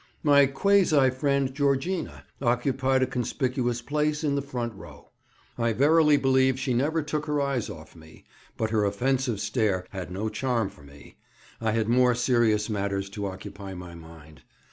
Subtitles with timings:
[0.23, 5.11] My quasi friend Georgina occupied a conspicuous place in the front row.
[5.59, 8.25] I verily believe she never took her eyes off me,
[8.57, 11.17] but her offensive stare had no charm for me;
[11.61, 14.41] I had more serious matters to occupy my mind.